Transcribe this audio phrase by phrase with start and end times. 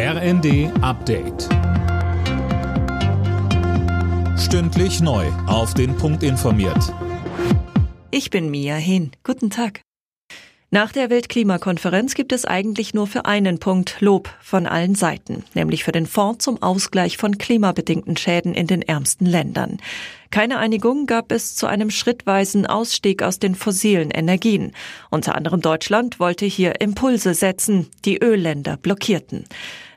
[0.00, 1.48] RND Update.
[4.38, 5.26] Stündlich neu.
[5.48, 6.94] Auf den Punkt informiert.
[8.12, 9.10] Ich bin Mia Hehn.
[9.24, 9.80] Guten Tag.
[10.70, 15.82] Nach der Weltklimakonferenz gibt es eigentlich nur für einen Punkt Lob von allen Seiten, nämlich
[15.82, 19.78] für den Fonds zum Ausgleich von klimabedingten Schäden in den ärmsten Ländern.
[20.30, 24.72] Keine Einigung gab es zu einem schrittweisen Ausstieg aus den fossilen Energien.
[25.10, 29.46] Unter anderem Deutschland wollte hier Impulse setzen, die Ölländer blockierten.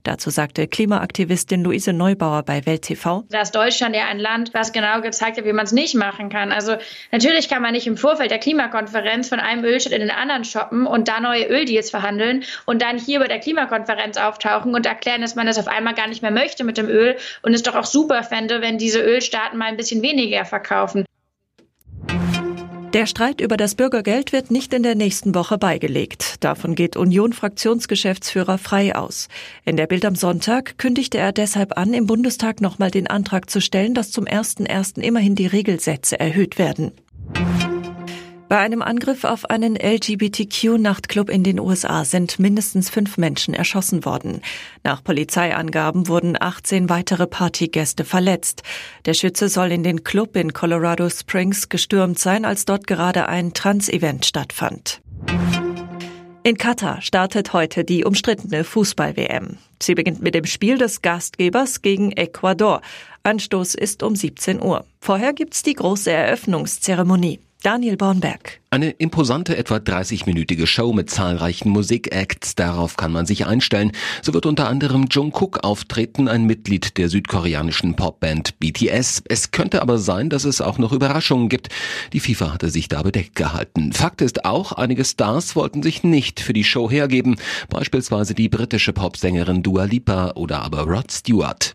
[0.03, 3.23] Dazu sagte Klimaaktivistin Luise Neubauer bei Welt TV.
[3.29, 6.29] Da ist Deutschland ja ein Land, was genau gezeigt hat, wie man es nicht machen
[6.29, 6.51] kann.
[6.51, 6.75] Also
[7.11, 10.87] natürlich kann man nicht im Vorfeld der Klimakonferenz von einem Ölstaat in den anderen shoppen
[10.87, 15.35] und da neue Öldeals verhandeln und dann hier bei der Klimakonferenz auftauchen und erklären, dass
[15.35, 17.85] man das auf einmal gar nicht mehr möchte mit dem Öl und es doch auch
[17.85, 21.05] super fände, wenn diese Ölstaaten mal ein bisschen weniger verkaufen.
[22.93, 26.43] Der Streit über das Bürgergeld wird nicht in der nächsten Woche beigelegt.
[26.43, 29.29] Davon geht Union-Fraktionsgeschäftsführer frei aus.
[29.63, 33.61] In der Bild am Sonntag kündigte er deshalb an, im Bundestag nochmal den Antrag zu
[33.61, 34.99] stellen, dass zum 1.1.
[34.99, 36.91] immerhin die Regelsätze erhöht werden.
[38.51, 44.41] Bei einem Angriff auf einen LGBTQ-Nachtclub in den USA sind mindestens fünf Menschen erschossen worden.
[44.83, 48.63] Nach Polizeiangaben wurden 18 weitere Partygäste verletzt.
[49.05, 53.53] Der Schütze soll in den Club in Colorado Springs gestürmt sein, als dort gerade ein
[53.53, 55.01] Trans-Event stattfand.
[56.43, 59.59] In Katar startet heute die umstrittene Fußball-WM.
[59.81, 62.81] Sie beginnt mit dem Spiel des Gastgebers gegen Ecuador.
[63.23, 64.83] Anstoß ist um 17 Uhr.
[64.99, 67.39] Vorher gibt's die große Eröffnungszeremonie.
[67.63, 68.59] Daniel Bornberg.
[68.71, 72.55] Eine imposante, etwa 30-minütige Show mit zahlreichen Musikacts.
[72.55, 73.91] Darauf kann man sich einstellen.
[74.23, 79.21] So wird unter anderem Jungkook auftreten, ein Mitglied der südkoreanischen Popband BTS.
[79.27, 81.69] Es könnte aber sein, dass es auch noch Überraschungen gibt.
[82.13, 83.93] Die FIFA hatte sich da bedeckt gehalten.
[83.93, 87.35] Fakt ist auch, einige Stars wollten sich nicht für die Show hergeben.
[87.69, 91.73] Beispielsweise die britische Popsängerin Dua Lipa oder aber Rod Stewart.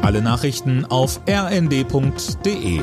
[0.00, 2.80] Alle Nachrichten auf rnd.de